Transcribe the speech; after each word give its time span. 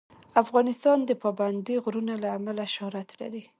افغانستان 0.43 0.97
د 1.05 1.11
پابندی 1.23 1.75
غرونه 1.83 2.13
له 2.23 2.29
امله 2.37 2.63
شهرت 2.75 3.09
لري. 3.21 3.43